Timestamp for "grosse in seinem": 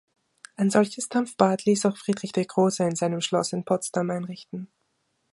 2.45-3.21